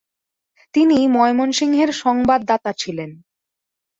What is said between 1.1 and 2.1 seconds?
ময়মনসিংহের